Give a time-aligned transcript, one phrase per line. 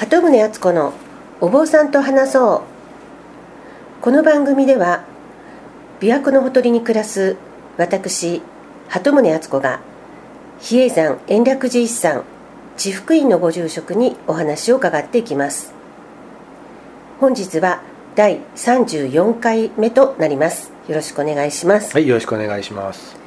[0.00, 0.94] 鳩宗敦子の
[1.42, 2.64] お坊さんと話そ
[3.98, 4.00] う。
[4.02, 5.04] この番組では
[6.00, 7.36] 琵琶湖のほとりに暮らす
[7.76, 8.40] 私
[8.88, 9.80] 鳩宗敦子が
[10.58, 12.24] 比叡山延暦寺一山
[12.78, 15.74] 地福院のご住職にお話を伺っていきます。
[17.20, 17.82] 本日は
[18.16, 20.72] 第34回目となります。
[20.88, 21.92] よろしくお願いします。
[21.92, 23.18] はいよろしくお願いします。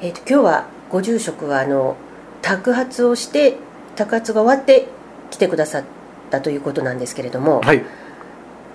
[0.00, 1.96] えーと今日はご住職はあの
[2.40, 3.56] 托発をして
[3.96, 4.96] 托発が終わって
[5.30, 5.84] 来てくださっ
[6.30, 7.84] たということなんですけれども、はい。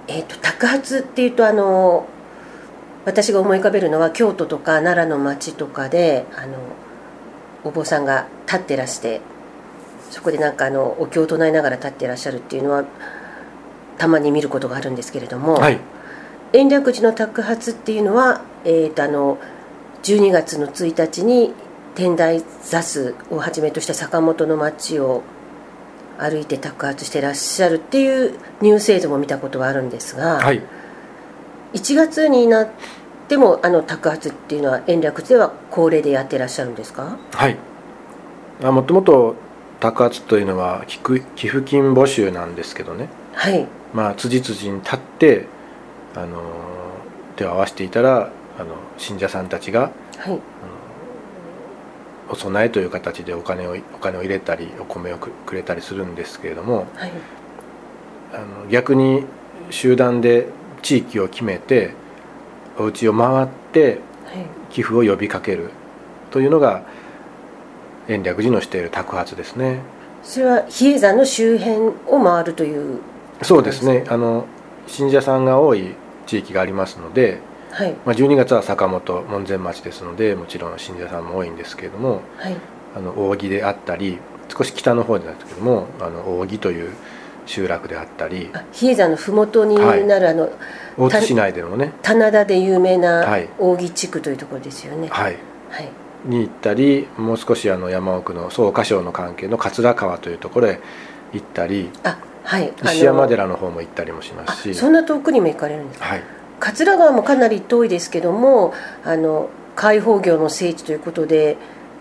[0.08, 2.06] えー、と托発っていうとあの
[3.06, 6.58] 私が思い浮かべるのは京都とか奈良の町とかであの
[7.64, 9.22] お坊さんが立ってらして
[10.10, 12.86] そこでなんかあのお経を唱えながら立ってらっしゃるっていうのは
[13.98, 15.80] たまに見ることがあるんですけれども、はい。
[16.52, 19.40] 延暦寺の托発っていうのは、えー、とあの
[20.04, 21.54] 12月の1日に
[21.96, 25.24] 天台座主をはじめとした坂本の町を
[26.20, 30.62] 歩いて托発してらっしゃるっていうニュース映像も見たことがあるんですが、はい。
[31.74, 32.70] 1月になっ
[33.28, 37.18] てもあの托発っていうのは延暦寺では恒例でやってらっしゃるんですか？
[37.32, 37.58] はい。
[38.64, 39.36] あもともと
[39.80, 43.10] 托発というのは寄付寄付金募集なんですけどね。
[43.34, 43.68] はい。
[43.94, 45.48] まあ辻辻に立って
[46.16, 46.42] あの
[47.36, 50.40] 手を合わせていたらあの信者さんたちがはい
[52.30, 57.12] お供えという形でお金をお金を入れたりお米をくくれたりするんですけれどもはい。
[58.34, 59.26] あの逆に
[59.70, 60.48] 集団で
[60.82, 61.94] 地域を決めて
[62.78, 64.46] お家を回ってはい。
[64.72, 65.70] 寄付を呼びかける
[66.32, 66.84] というのが
[68.08, 69.82] 延暦寺のしている托発ですね。
[70.24, 71.78] それは比叡山の周辺
[72.08, 73.00] を回るという
[73.42, 74.06] そうですね。
[74.08, 74.46] あの
[74.88, 77.40] 信者さんが多い地域がありますので、
[77.74, 77.92] はい。
[78.06, 82.56] まあ、12月は坂本門前町ですのでもちろん信者さんも多いんですけれどもはい。
[82.96, 84.20] あの扇であったり
[84.56, 86.92] 少し北の方なんですけどもあの扇という
[87.48, 88.50] 集落であったり。
[88.54, 89.76] あ比叡山の麓に
[90.08, 90.50] なる、あの
[90.98, 93.50] 大津市内でもね、棚田で有名なはい。
[93.58, 95.08] 扇地区というところですよね。
[95.10, 95.38] はい、
[95.70, 95.90] はい。
[96.26, 100.80] に行ったりもう少しあの山奥の総歌唱の関係の桂川というところへ
[101.34, 102.72] 行ったりあはい。
[102.84, 104.76] 石山寺の方も行ったりもしまあすし。
[104.76, 106.06] そんな遠くにも行かれるんですか？
[106.06, 106.24] はい
[106.64, 111.58] 桂川もかなり遠いですけどもあの開放業の聖地ということで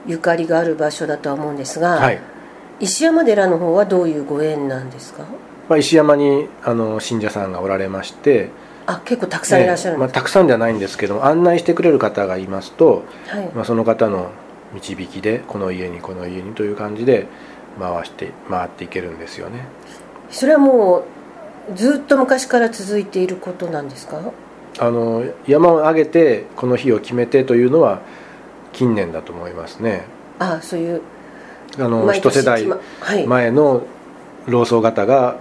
[0.06, 2.20] ゆかりがある場所だとは思うんですが、はい。
[2.78, 5.24] 石山寺の方はどういうご縁なんですか？
[5.68, 8.50] まあ、石山にあの信者さんがおられまして
[8.86, 13.48] あ結構たくさんいらっしゃるんまあ、たくさんではないんですけども案内してくれる方がいますと、か、はい。
[13.54, 14.30] まあ、その方の
[14.74, 17.26] 導きでこの家にこの家にという感じで
[17.80, 19.64] 回して回っていけるんですよね。
[20.30, 21.04] それはも
[21.70, 24.20] うずっと昔から続いていることなんですか？
[24.78, 28.00] あの山を上げてこの日を決めてというのは
[28.72, 30.04] 近年だと思いますね。
[30.38, 31.02] あそういう
[31.78, 32.66] あの一世代
[33.26, 33.82] 前の
[34.46, 35.36] 老僧方が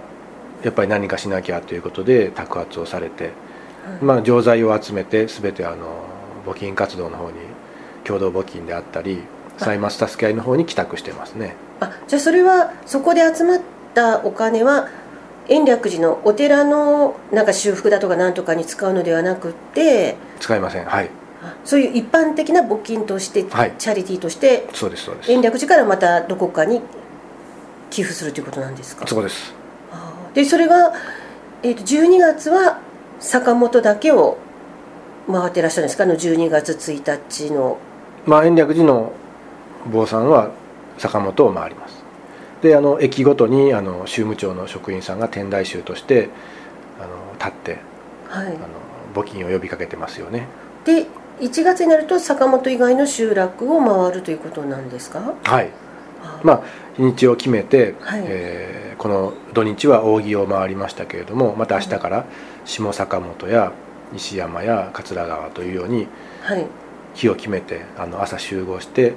[0.62, 3.30] やっぱり何かしなきゃということで托発をされて、
[4.00, 6.04] まあ、錠剤を集めて全てあの
[6.46, 7.34] 募金活動の方に
[8.04, 9.22] 共同募金であったり
[9.58, 11.56] 歳末助け合いの方に帰宅してますね。
[11.80, 13.60] あじゃあそれはそこで集まっ
[13.94, 14.88] たお金は
[15.48, 20.84] 延暦寺のお寺のなんか修復だとかなんとかに使うのではなくって使いません。
[20.84, 21.10] はい。
[21.42, 23.74] あそういう一般的な募金として、はい。
[23.78, 25.32] チャリティーとしてそうですそうです。
[25.32, 26.80] 延暦寺からまたどこかに
[27.90, 29.06] 寄付するということなんですか？
[29.06, 29.52] そうです。
[29.90, 30.92] あでそれが、
[31.62, 32.80] えー、と12月は
[33.18, 34.38] 坂本だけを
[35.30, 36.04] 回ってらっしゃるんですか？
[36.04, 37.78] あの12月1日の。
[38.24, 39.12] まあ延暦寺の
[39.90, 40.52] 坊さんは
[40.98, 42.01] 坂本を回ります
[42.62, 46.30] であの駅ごとにあの宗務長の職員さんが天台宗として
[47.00, 47.78] あの立って
[48.28, 48.46] はい。
[48.46, 48.56] あの
[49.14, 50.46] 募金を呼びかけてますよね。
[50.86, 51.06] で
[51.40, 55.34] 1月になると坂本以外の集落を回るということなんですか？
[55.44, 55.70] はい。
[56.22, 56.62] あまあ
[56.96, 58.22] 日にちを決めて、はい。
[58.26, 62.24] えーこの土日は扇を回りましたけれどもまた明日から
[62.64, 63.72] 下坂本や
[64.12, 66.06] 西山や桂川というように
[66.42, 66.64] はい。
[67.14, 69.14] 日を決めてあの朝集合して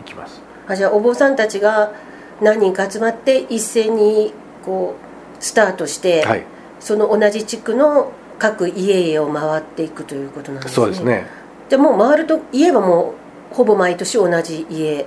[0.00, 0.42] 行きます。
[0.66, 1.92] あじゃあお坊さんたちが
[2.40, 4.32] 何人か集まって一斉に
[4.64, 6.44] こうスタートして、はい。
[6.80, 10.74] その同じ地区の各家々を回っていくということなんですね。
[10.74, 11.26] そうですね。
[11.68, 13.14] じゃあもう回ると家はも
[13.52, 15.06] うほぼ毎年同じ家。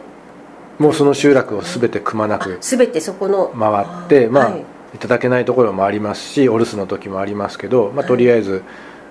[0.80, 4.66] もうその集落を全てくまなあく全てそこの回ってまあ、はい。
[4.95, 8.63] い、ただけないところもありますしお留守の時もありますけど、まあ、とりあえず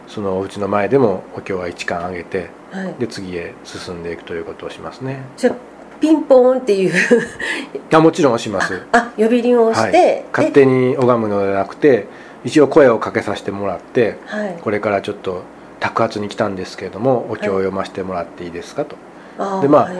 [0.08, 5.24] そのお家の前でもお経は一貫あげてはい、で次へ進んでいくということをしますね。
[5.36, 5.54] じゃあ
[6.00, 6.92] ピンポーンっていう。
[7.92, 8.82] あもちろんします。
[8.92, 9.92] あ呼び鈴をしはい。
[9.92, 12.06] て、、勝手に拝むのではなくて
[12.44, 15.42] 一応声をかけさせてもらってではい、これからちょっと
[15.80, 18.96] 托発に来たんですけれどもお経を読ませてもらっていいですかと。
[19.38, 19.94] あーでまあはい。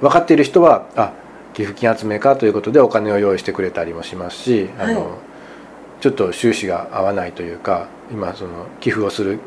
[0.00, 1.12] 分かっている人はあ
[1.52, 5.04] 寄付金集めかということでお金を用意してくれたりもしますしあの、はい。
[6.00, 8.50] ちょっと収支が合わないというか今その
[8.80, 9.38] 寄付をする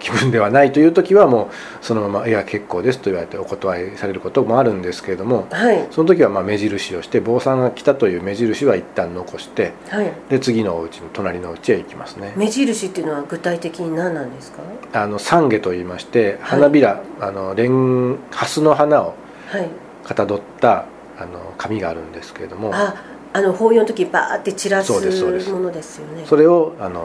[0.00, 5.86] 気分ではないという時はもうそのまま「いや結構です」と言われてお断りされることもあるんですけれどもはい。
[5.90, 12.32] その時はまあ目印をして坊さんが来たという目印は一旦残してはいで次のお家の隣のお家へ行きますね。
[12.36, 14.58] 目印っていうのは具体的に何なんですか？
[14.92, 19.14] あの三下と言いまして花びら、あのレンハスの花を
[19.48, 19.68] はい。
[20.04, 20.84] かたどった
[21.18, 22.70] あの紙があるんですけれども。
[22.74, 22.94] あ
[23.36, 25.50] あの法要の時バーって散らすそうですそうです。
[25.50, 26.22] ものですよね。
[26.24, 27.02] それをあの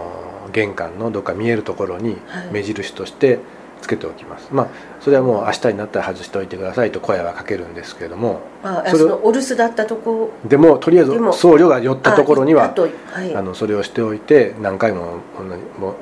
[0.51, 2.51] 玄関のどっか見えるところにはい。
[2.51, 3.40] 目印として
[3.81, 4.68] つけておきます、まあ
[5.00, 8.42] それはもう明日になったら外しておいてくださいと声はかけるんですけれども。
[8.62, 10.31] あそれのお留守だったとこ。
[10.46, 12.90] でもとりあえず僧侶が寄ったところにはあとは
[13.24, 13.36] い。
[13.36, 15.19] あのそれをしておいて何回も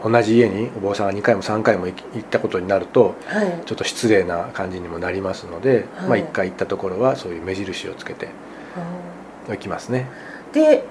[0.03, 3.61] 同じ家にお坊さんが2回も3回も行ったことになるとはい。
[3.65, 6.09] ちょっと失礼な感じにもなりますので、はい。
[6.09, 8.29] まあ、1回行ったところはそういう目印をつけて
[8.75, 10.09] あおきますね。
[10.51, 10.83] ーで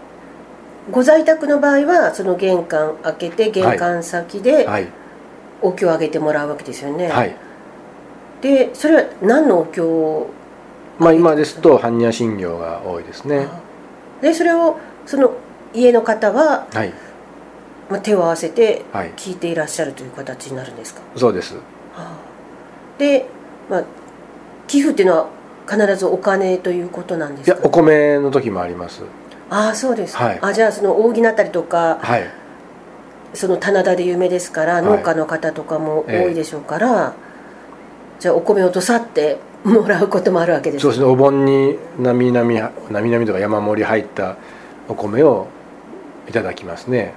[0.91, 4.89] ご在宅の場合はその玄関開けて玄関先ではい。
[5.63, 7.35] お経をあげてもらうわけですよね、はい。
[8.43, 10.31] でそれは何のお経を？
[10.99, 13.49] まあ今ですと般若心経が多いですね。
[14.21, 15.33] でそれをその
[15.73, 16.93] 家の方は、はい。
[17.89, 19.13] まあ、手を合わせてはい。
[19.17, 21.55] 聞いていらっしゃるという形になるんですか、そうです。
[22.99, 23.27] で、
[23.71, 23.85] まあ、
[24.67, 25.29] 寄付っていうのは
[25.69, 27.57] 必ずお金ということなんですか？
[27.59, 29.03] いやお米の時もあります
[29.51, 30.39] ああそうですか、はい。
[30.43, 32.25] あじゃあその扇あたりとかはい。
[33.35, 34.83] その棚田で有名ですから、い。
[34.83, 37.15] 農家の方とかも多いでしょうから、
[38.19, 41.07] じゃあお米をどさってもらうこともあるわけですそうですね。
[41.07, 42.71] お盆になみなみな
[43.03, 44.37] みなみとか山盛り入った
[44.89, 45.49] お米を
[46.29, 47.13] いただきますね。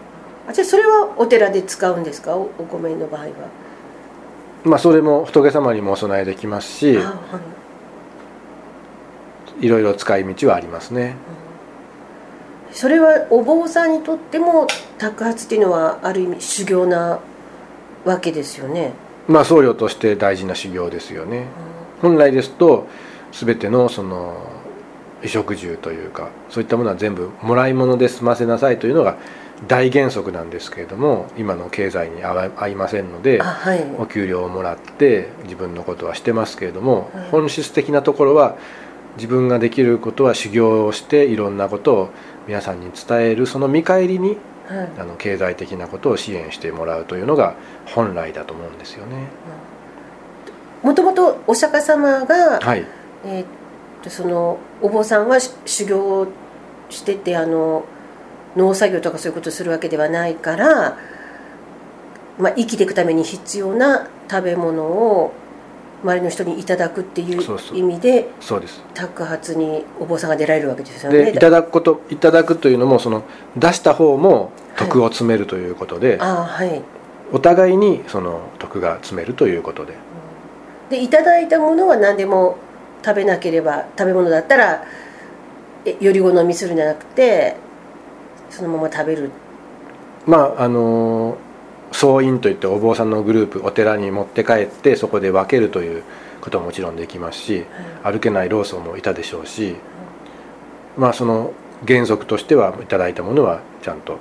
[0.48, 2.36] あじゃあそれはお寺で使うんですか？
[2.36, 3.30] おお米の場合は。
[4.66, 7.00] まあそれも仏様にもお供えできますしい。
[9.62, 11.16] いろいろ使い道はありますね
[12.72, 14.68] それはお坊さんにとっても
[14.98, 17.20] 托鉢っていうのはある意味修行な
[18.06, 18.94] わけですよね、
[19.28, 21.48] まあ僧侶として大事な修行ですよね。
[22.02, 22.88] 本来ですと
[23.32, 24.38] 全てのその
[25.22, 29.18] 衣食住というかそういったものは全部もらい物で済ませなさいというのが
[29.68, 33.84] 大原則なんですけれども今の経済に合いませんのであはい。
[33.98, 37.30] お給料をもらって自分のことはしてますけれども、はい。
[37.32, 38.58] 本質的なところは
[39.16, 42.10] 自分ができることは修行をしていろんなことを
[42.48, 44.38] 皆さんに伝えるその見返りに
[44.70, 44.90] はい。
[45.00, 47.56] あの経済的なことを支援してもらうというのが
[47.88, 49.28] 本来だと思うんですよね。
[50.84, 52.86] もともとお釈迦様が、はい、
[53.26, 53.46] えーっ
[54.04, 56.28] とそのお坊さんはし修行を
[56.90, 57.84] しててあの
[58.56, 60.98] 農作業とかそういうことをするわけではないから、
[62.38, 65.34] まあ、生きていくために必要な食べ物を
[66.04, 67.44] 周りの人にいただくっていう
[67.74, 68.82] 意味でそうです。
[68.94, 71.26] 托鉢にお坊さんが出られるわけですよね。
[71.26, 73.24] でいただくこといただくというのもその
[73.58, 76.82] 出した方も徳を詰めるということで、ああはい。
[77.32, 79.94] お互いにその徳が詰めるということで。
[80.90, 82.58] でいただいたものは何でも
[83.06, 84.84] 食べなければ食べ物だったら
[85.86, 87.56] えより好みするんじゃなくて
[88.50, 89.32] そのまま食べる。
[90.26, 91.38] まああの
[91.92, 96.04] 総員といってお坊さんのグループお寺に持って帰ってそこで分けるという
[96.42, 97.66] ことももちろんできますし
[98.04, 99.76] 歩けない老僧もいたでしょうし、
[100.98, 101.54] まあその
[101.88, 104.18] 原則としてはいただいたものはちゃんと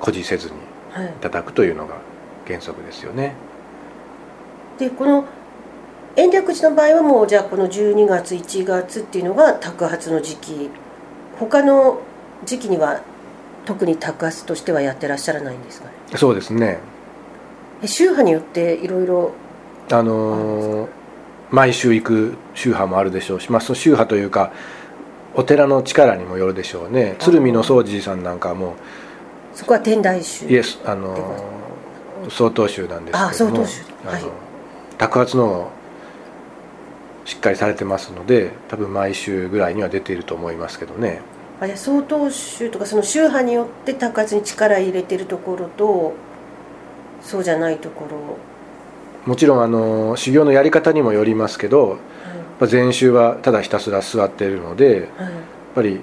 [0.00, 0.60] 誇示せずに
[0.92, 1.06] はい。
[1.06, 1.96] いただくというのが
[2.46, 3.34] 原則ですよね。
[4.78, 5.24] でこの
[6.16, 10.70] 延暦寺の場合はもうじゃあこの12月1月っていうのが托鉢の時期。
[11.38, 12.00] 他の
[12.44, 13.02] 時期には
[13.66, 15.92] 特に托鉢としてはやってらっしゃらないんですかね？
[16.14, 16.78] そうですね。
[17.82, 19.32] え宗派によっていろいろ
[19.90, 20.88] あのー
[21.50, 24.50] 毎週行く宗派もあるでしょうし、まあ、その宗派というか
[25.34, 27.14] お寺の力にもよるでしょうね。
[27.20, 28.74] 鶴見の宗寺さんなんかはも
[29.54, 33.82] そこは天台宗うイエスあのー曹洞宗なんですあけども曹洞宗。
[34.06, 34.22] はい
[34.98, 35.70] 托鉢の
[37.24, 40.16] しっかりされてますので多分毎週ぐらいには出てい。
[40.16, 41.20] ると思いますけどね
[41.60, 46.14] あれ曹洞宗とかその宗派によって托鉢に力入れてるところと
[47.22, 48.36] そうじゃないところ。
[49.24, 51.98] もちろんあのー修行のやり方にもよりますけど
[52.60, 55.34] まあ禅宗はただひたすら座っているのではい、はい
[55.76, 56.00] やっぱり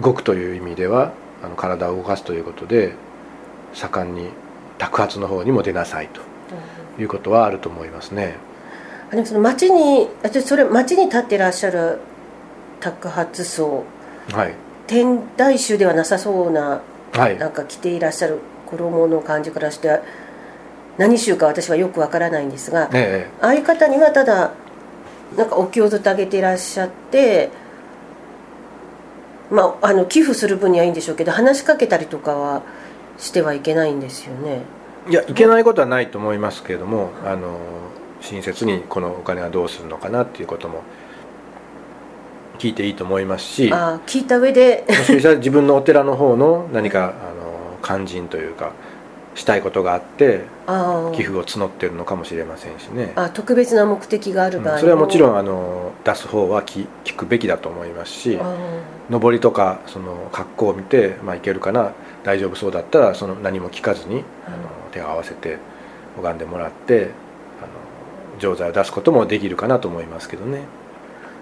[0.00, 2.94] 動くという意味ではあの体を動かすということで
[3.74, 4.30] 盛んに
[4.78, 6.22] 托鉢の方にも出なさいと
[6.98, 8.36] いうことはあると思いますね。
[9.10, 11.98] あでもその町に私それ町に立ってらっしゃる
[12.80, 13.84] 托鉢僧
[14.32, 14.54] はい、
[14.86, 16.80] 天台宗ではなさそうな
[17.12, 17.38] はい。
[17.38, 20.00] なんか着ていらっしゃる衣の感じからして
[20.98, 24.52] 何宗か私はよくわからないんですがえああいう方にはただ
[25.36, 27.50] なんかお経をずっと上げていらっしゃって
[29.50, 32.62] まああの寄付する分にはいいんでしょうけど話しかけたりとかは
[33.18, 34.62] してはいけないんですよね。
[35.08, 37.58] いやいけないことはないと思いますけれども、あの
[38.22, 40.82] 親切にこのお金はどうするのかなっていうことも
[42.58, 44.84] 聞いていいと思いますしもあ聞いた上で。
[44.88, 48.72] しかしたら自分のお寺の方の何かあの肝心というか
[49.34, 58.56] したいことがあってあ寄付を募ってるのかもしれませんしね、あ特別な目的がある場合うんそれはもちろんんあの出す方は聞聞くべきだと思いますしあ
[59.10, 61.92] 上りとかその格好を見て、まあ、いけるかな
[62.22, 64.56] 大丈夫そうだったらその何も聞かずにあの
[64.92, 65.58] 手を合わせて
[66.16, 67.10] 拝んでもらって
[67.60, 70.64] あの錠剤を出すこともできるかなと思いますけどねね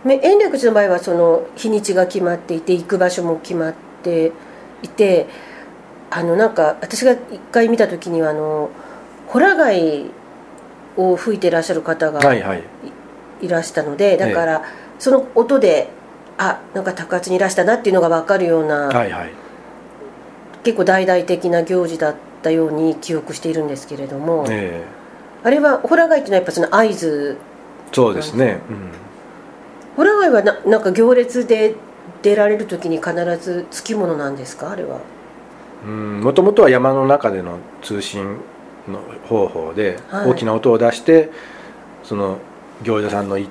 [0.04, 4.32] 延暦寺の場合はその日にちが決まっていて行く場所も決まって
[4.82, 5.26] いて
[6.10, 8.70] あのなんか私が一回見た時にはあの
[9.28, 10.10] ホラ貝
[10.96, 12.62] を吹いてらっしゃる方がはいはい。
[13.42, 14.62] いらしたので、だから
[14.98, 15.90] その音で
[16.38, 19.32] あなんか高津にいらしたなっていうのが分かるような、はいはい。
[20.62, 24.84] 結構大々的な行事だったように記憶しているんですけれども、え
[25.42, 28.60] あれはホラ貝っていうのはやっぱその合図えそうですね、
[29.96, 31.74] ホラ貝はななんか行列で
[32.22, 34.70] 出られる時に必ずつきものなんですか？
[34.70, 35.00] あれは。
[35.84, 38.38] うんもともとは山の中での通信
[38.88, 40.30] の方法ではい。
[40.30, 41.30] 大きな音を出して、
[42.04, 42.38] その
[42.82, 43.48] 行者さんの一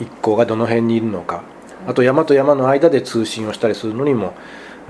[0.00, 1.42] 一行がどの辺にいるのか。
[1.86, 4.34] あと山と山の間で通信をしたりするのにも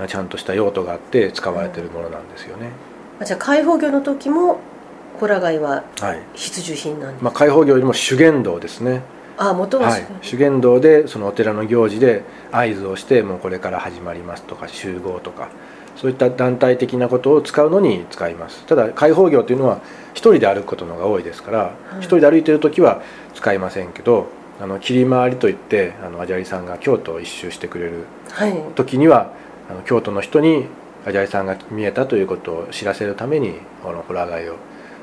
[0.07, 2.71] ちゃんとした用途があって使われてるものなんですよね、
[3.21, 4.59] あじゃあ開放業の時も
[5.19, 6.23] ホラ貝ははい。
[6.33, 9.03] 必需品なんです、まあ、開放業よりも修験道ですね、
[9.41, 15.47] あ元ははい、修験道でそのお寺の行事で合図をしてもうこれから始まりますとか集合とか
[15.95, 18.65] そういった団体的なことを使うのに使います。
[18.65, 19.79] ただ開放業というのは
[20.11, 23.01] 一人で歩くことの方が多いですからい一人で歩いてる時は
[23.33, 24.27] 使いませんけど
[24.61, 28.53] あの切り回りといってあのアジャリさんが京都を一周してくれるはい。
[28.75, 29.31] 時には
[29.69, 30.65] あの京都の人に
[31.05, 33.53] アジャリさんが見えたということを知らせるために
[33.83, 34.55] このホラ貝を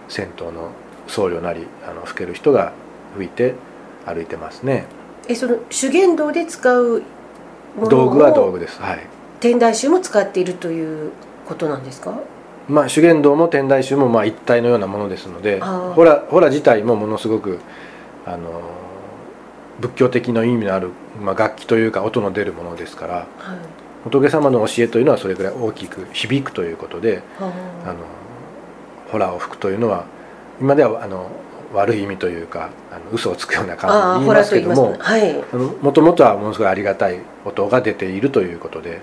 [0.09, 0.73] 銭湯の
[1.07, 2.73] 僧侶なりあの吹ける人が
[3.15, 3.55] 吹いて
[4.07, 4.87] 歩いてますね。
[5.29, 7.03] えその修験道で使う
[7.91, 8.81] 道具は道を具です。
[8.81, 9.01] はい。
[9.41, 11.11] 天台宗も使っているという
[11.47, 12.15] ことなんですか？
[12.69, 15.93] まあ修験道も天台宗もまあ一体のようなものですのであー。
[15.95, 17.59] ホラホラ自体もものすごく
[18.25, 18.63] あの
[19.81, 23.27] 仏教的な意味のある、まあ、楽器というか音の出るものですからはい。
[24.05, 27.45] 仏様の教えというのはそれぐらい大きく響くということであ。
[27.85, 27.97] あの
[29.11, 30.05] ホラを吹くというのは
[30.61, 31.29] 今ではあの
[31.75, 39.01] 悪い意味というかあの嘘をつくようなあ感じで言いますけどももともとはものすごいありがたい音が出ているということで。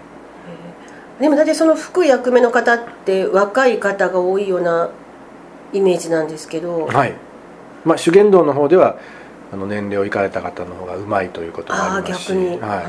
[1.20, 4.89] でも大体その副役目の方って若い方が多いような
[5.72, 6.88] イメージなんですけど。
[6.88, 7.13] はい。
[7.86, 8.98] まあ修験道の方では
[9.51, 12.27] あの年齢をいかれた方の方がうまいということもありますし。
[12.29, 12.84] 逆に、ははい。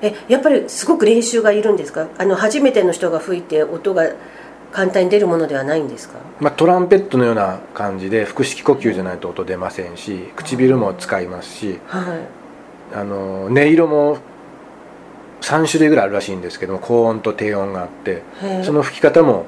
[0.00, 2.08] えやっぱりすごく練習がいるんですか？
[2.18, 4.10] あの初めての人が吹いて音が
[4.72, 6.18] 簡単に出るものではないんですか？
[6.18, 12.96] いまあ、トランペットのような感じで腹式呼吸じゃないと音出ませんし唇も使いますしはい。
[12.96, 14.18] あの音色も
[15.40, 18.22] 3種類ぐらいあるらしいんですけども高音と低音があって
[18.64, 19.46] その吹き方も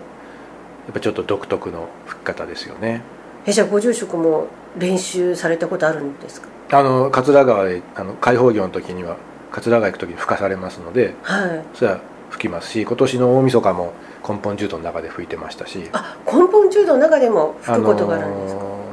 [0.87, 3.01] やっぱちょっと独特の吹き方ですよね。
[3.47, 4.47] えじゃあご住職も
[4.79, 6.49] 練習されたことあるんですか？
[6.73, 9.17] あの桂川であの開放業の時には
[9.53, 11.63] 桂川行く時に吹かされますのではい。
[11.75, 12.01] それは
[12.35, 13.93] 吹きますし今年の大晦日も
[14.29, 15.89] 根本柔道の中で吹いてましたし。
[15.93, 18.85] あ根本柔道の中でも吹くことがあるんですか、あのー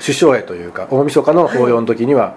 [0.00, 2.34] 首相会というか大晦日の法要の時には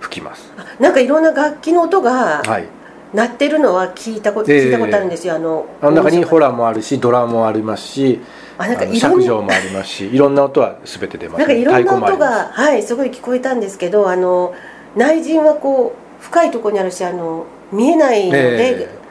[0.00, 0.52] 吹きます。
[0.56, 2.66] あなんかいろんな楽器の音がはい。
[3.12, 4.64] 鳴ってるのは聞いたこと、ええ。
[4.64, 5.36] 聞いたことあるんですよ。
[5.36, 8.20] あのあの中にホララもあるしドラもありますし
[8.58, 14.52] あなんか尺状もありますしいろんな音は全て出ます、なんかいろんな音がはいすごい聞こえたんですけどあの
[14.96, 19.03] 内陣はこう深いところにあるしあの見えないのすで、え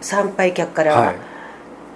[0.00, 1.16] 参拝客からは、い。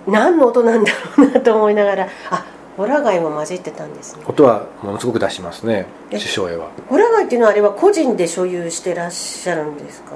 [0.07, 2.45] 何の音なんだろうなと思いながらあ
[2.76, 4.25] ホラ貝も混じってたんですね。
[4.26, 6.71] 音はものすごく出しますねえ首相会は。
[6.88, 10.12] ホラ貝っていうのはあれは個人で所有してらっしゃるんですか？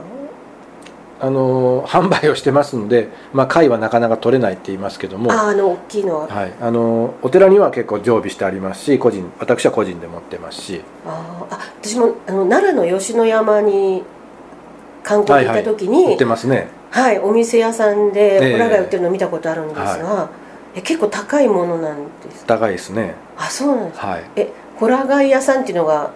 [1.21, 5.33] あの販売をしてますので、まあ、貝はなかなか取れないって言いますけども。
[5.33, 10.81] ああの大きいのは、はい、あのお寺には結構常備してありますし個人私は個人で持ってますし。
[11.07, 14.03] あーあ私もあの奈良の吉野山に
[15.05, 16.69] 観光に行った時に、売ってますね。
[16.91, 18.41] はい、お店屋さんええ。
[18.41, 20.31] でホラ貝売ってるの見たことあるんですが、
[20.75, 23.15] え結構高いものなんです高いですね。
[23.37, 24.07] あそうなんですか？
[24.09, 24.25] はい。
[24.37, 26.11] えホラ貝屋さんっていうのが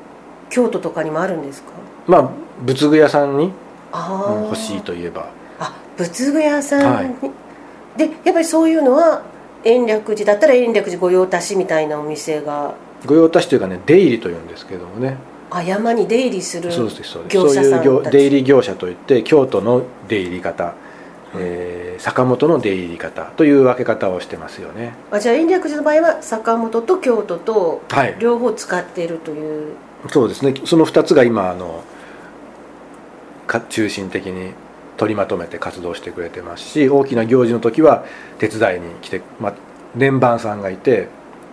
[0.50, 1.72] 京都とかにもあるんですか？
[2.06, 2.30] まあ
[2.62, 3.52] 仏具屋さんに、
[3.92, 5.28] 欲しいといえば。
[5.60, 7.98] あ仏具屋さんに、はい。
[7.98, 9.22] でやっぱりそういうのは
[9.64, 12.74] 延暦寺だったら延暦寺御用達みたいなお店が。
[13.06, 15.16] 御用達というかね出入りというんですけどもね
[15.50, 17.34] あ山に出入りするそうですそうです。
[17.34, 20.74] 業者さんそういう出入り業者といって京都の出入り方。
[21.36, 24.94] えー坂本の出入り方という分け方をしてますよね。
[25.10, 28.16] あじゃあ延暦寺の場合は坂本と京都とはい。
[28.20, 29.74] 両方使っているという、
[30.10, 30.54] そうですね。
[30.64, 31.82] その2つが今あの
[33.46, 34.52] か中心的に
[34.96, 38.04] 取りまとめて活動してくれてますし大きな行事の時は
[38.38, 39.54] 手伝いに来て、まあ、
[39.96, 41.08] 連番さんがいて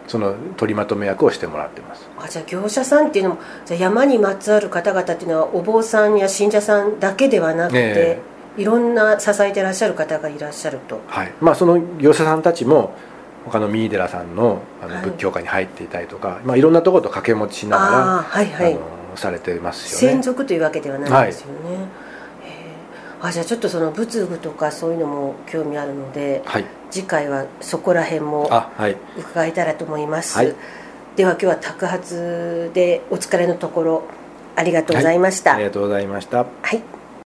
[0.07, 2.07] その取りまとめ役をしてもらってます。
[2.19, 8.21] あじゃあ業者さんっていうのもじゃあ山にまつわる方々っていうのはお坊さんや信者さんだけではなくて、え。
[8.57, 11.01] いろんな支えてらっしゃる方がいらっしゃると。
[11.07, 11.33] はい。
[11.41, 12.95] まあその業者さんたちも
[13.45, 15.03] 他の三井寺さんのあのはい。
[15.03, 18.77] 仏教界に入っていたりとか、いまあ、いろんなところと掛け持ちしながらああはいはい。
[19.15, 20.13] されてますよね。
[20.13, 21.77] 専属というわけではないんですよね、へえ
[23.21, 26.65] あじゃあちょっとその仏具とかそういうのも興味あるのではい
[26.95, 28.49] 次回はそこら辺も
[29.17, 30.55] 伺えたらと思います、はい。
[31.17, 34.03] では今日は托発でお疲れのところ
[34.55, 36.37] ありがとうございました、ありがとうございました。
[36.37, 37.04] はい